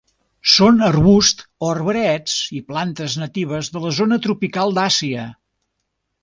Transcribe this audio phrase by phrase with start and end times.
[0.51, 5.29] Són arbusts o arbrets i plantes natives de la zona tropical d'Àsia.